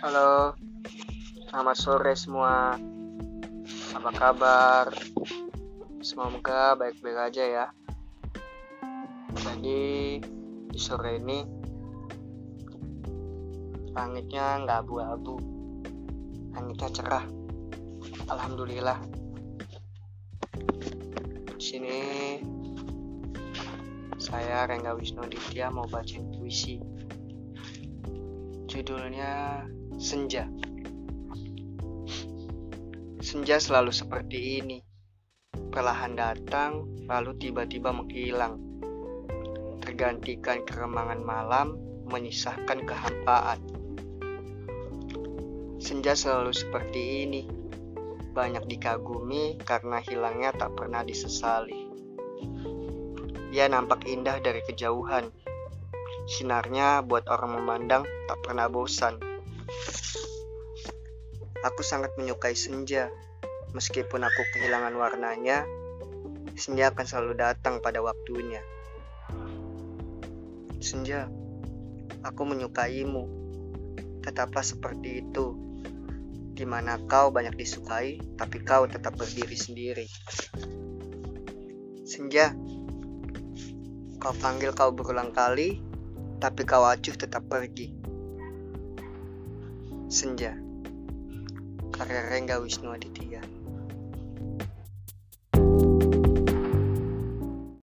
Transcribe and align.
Halo, 0.00 0.56
selamat 1.52 1.76
sore 1.76 2.16
semua. 2.16 2.72
Apa 3.92 4.10
kabar? 4.16 4.88
Semoga 6.00 6.72
baik-baik 6.72 7.28
aja 7.28 7.44
ya. 7.44 7.66
Jadi 9.36 10.16
di 10.72 10.80
sore 10.80 11.20
ini 11.20 11.44
langitnya 13.92 14.64
nggak 14.64 14.88
abu-abu, 14.88 15.36
langitnya 16.56 16.88
cerah. 16.96 17.28
Alhamdulillah. 18.32 19.04
Di 21.44 21.60
sini 21.60 21.98
saya 24.16 24.64
Rengga 24.64 24.96
Wisnu 24.96 25.28
Ditya 25.28 25.68
mau 25.68 25.84
bacain 25.92 26.24
puisi. 26.32 26.80
Judulnya 28.70 29.66
Senja. 29.98 30.46
Senja 33.18 33.58
selalu 33.58 33.90
seperti 33.90 34.62
ini. 34.62 34.78
Perlahan 35.74 36.14
datang, 36.14 36.86
lalu 37.10 37.34
tiba-tiba 37.34 37.90
menghilang. 37.90 38.62
Tergantikan 39.82 40.62
keremangan 40.62 41.18
malam, 41.18 41.82
menyisahkan 42.06 42.86
kehampaan. 42.86 43.58
Senja 45.82 46.14
selalu 46.14 46.54
seperti 46.54 47.26
ini. 47.26 47.42
Banyak 48.30 48.70
dikagumi 48.70 49.58
karena 49.66 49.98
hilangnya 49.98 50.54
tak 50.54 50.78
pernah 50.78 51.02
disesali. 51.02 51.90
Ia 53.50 53.66
nampak 53.66 54.06
indah 54.06 54.38
dari 54.38 54.62
kejauhan. 54.62 55.39
Sinarnya 56.30 57.02
buat 57.02 57.26
orang 57.26 57.58
memandang 57.58 58.06
tak 58.30 58.38
pernah 58.46 58.70
bosan. 58.70 59.18
Aku 61.66 61.82
sangat 61.82 62.14
menyukai 62.14 62.54
senja. 62.54 63.10
Meskipun 63.74 64.22
aku 64.22 64.42
kehilangan 64.54 64.94
warnanya, 64.94 65.66
senja 66.54 66.94
akan 66.94 67.02
selalu 67.02 67.34
datang 67.34 67.82
pada 67.82 67.98
waktunya. 67.98 68.62
Senja, 70.78 71.26
aku 72.22 72.42
menyukaimu. 72.46 73.26
Tetaplah 74.22 74.62
seperti 74.62 75.26
itu. 75.26 75.58
Di 76.54 76.62
mana 76.62 76.94
kau 77.10 77.34
banyak 77.34 77.58
disukai, 77.58 78.22
tapi 78.38 78.62
kau 78.62 78.86
tetap 78.86 79.18
berdiri 79.18 79.58
sendiri. 79.58 80.06
Senja, 82.06 82.54
kau 84.22 84.34
panggil 84.38 84.70
kau 84.76 84.94
berulang 84.94 85.34
kali, 85.34 85.89
tapi 86.40 86.64
kau 86.64 86.88
acuh 86.88 87.12
tetap 87.14 87.44
pergi. 87.46 87.92
Senja, 90.10 90.56
karya 91.94 92.20
Rengga 92.32 92.58
Wisnu 92.58 92.90
Aditya. 92.90 93.59